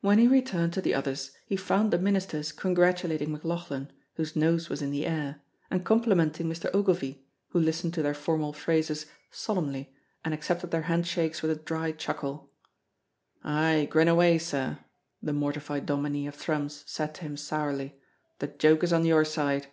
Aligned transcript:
When 0.00 0.16
he 0.18 0.26
returned 0.26 0.72
to 0.72 0.80
the 0.80 0.94
others 0.94 1.32
he 1.44 1.54
found 1.54 1.90
the 1.92 1.98
ministers 1.98 2.50
congratulating 2.50 3.28
McLauchlan, 3.36 3.88
whose 4.14 4.34
nose 4.34 4.70
was 4.70 4.80
in 4.80 4.90
the 4.90 5.04
air, 5.06 5.42
and 5.70 5.84
complimenting 5.84 6.48
Mr. 6.48 6.74
Ogilvy, 6.74 7.26
who 7.48 7.60
listened 7.60 7.92
to 7.92 8.02
their 8.02 8.14
formal 8.14 8.54
phrases 8.54 9.04
solemnly 9.30 9.92
and 10.24 10.32
accepted 10.32 10.70
their 10.70 10.84
hand 10.88 11.06
shakes 11.06 11.42
with 11.42 11.50
a 11.50 11.56
dry 11.62 11.92
chuckle. 11.92 12.48
"Ay, 13.44 13.86
grin 13.90 14.08
away, 14.08 14.38
sir," 14.38 14.78
the 15.22 15.34
mortified 15.34 15.84
dominie 15.84 16.26
of 16.26 16.34
Thrums 16.34 16.82
said 16.86 17.14
to 17.16 17.20
him 17.20 17.36
sourly, 17.36 18.00
"the 18.38 18.46
joke 18.46 18.82
is 18.82 18.94
on 18.94 19.04
your 19.04 19.26
side." 19.26 19.66